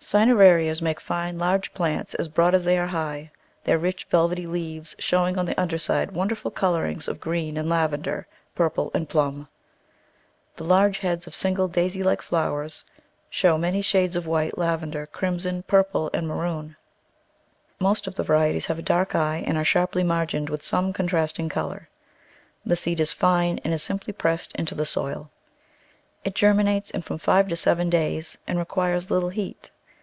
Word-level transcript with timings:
Cinerarias 0.00 0.80
make 0.80 1.00
fine, 1.00 1.38
large 1.38 1.74
plants, 1.74 2.14
as 2.14 2.28
broad 2.28 2.54
as 2.54 2.64
they 2.64 2.78
are 2.78 2.86
high, 2.86 3.30
their 3.64 3.76
rich, 3.78 4.04
velvety 4.08 4.46
leaves 4.46 4.94
showing 4.98 5.36
on 5.36 5.44
the 5.44 5.60
un 5.60 5.68
der 5.68 5.76
side 5.76 6.12
wonderful 6.12 6.50
colourings 6.52 7.08
of 7.08 7.20
green 7.20 7.56
and 7.58 7.68
lavender, 7.68 8.26
purple 8.54 8.90
and 8.94 9.06
plum. 9.08 9.48
The 10.56 10.64
large 10.64 10.98
heads 10.98 11.26
of 11.26 11.34
single 11.34 11.66
daisy 11.68 12.02
like 12.02 12.22
flowers 12.22 12.84
show 13.28 13.58
many 13.58 13.82
shades 13.82 14.14
of 14.16 14.26
white, 14.26 14.56
lavender, 14.56 15.04
crimson, 15.04 15.64
purple, 15.64 16.08
and 16.14 16.26
maroon. 16.28 16.76
Most 17.80 18.06
of 18.06 18.14
the 18.14 18.22
varieties 18.22 18.66
have 18.66 18.78
a 18.78 18.82
dark 18.82 19.14
eye 19.16 19.42
and 19.48 19.58
are 19.58 19.64
sharply 19.64 20.04
margined 20.04 20.48
with 20.48 20.62
some 20.62 20.92
contrasting 20.94 21.48
color. 21.50 21.88
The 22.64 22.76
seed 22.76 23.00
is 23.00 23.12
fine 23.12 23.58
and 23.64 23.74
is 23.74 23.82
simply 23.82 24.12
pressed 24.14 24.52
into 24.52 24.74
the 24.76 24.86
soil. 24.86 25.28
It 26.24 26.34
germinates 26.36 26.90
in 26.92 27.02
from 27.02 27.18
five 27.18 27.48
to 27.48 27.56
seven 27.56 27.90
days, 27.90 28.38
and 28.46 28.58
requires 28.60 29.10
little 29.10 29.30
heat. 29.30 29.70